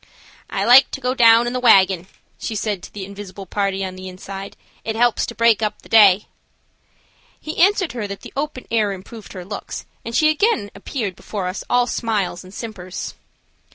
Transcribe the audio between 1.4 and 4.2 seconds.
in the wagon," she said to the invisible party on the